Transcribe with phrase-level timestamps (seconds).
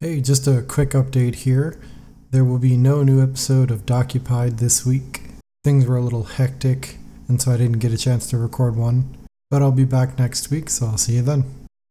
[0.00, 1.76] Hey, just a quick update here.
[2.30, 5.22] There will be no new episode of Dokupied this week.
[5.64, 9.16] Things were a little hectic, and so I didn't get a chance to record one.
[9.50, 11.66] But I'll be back next week, so I'll see you then.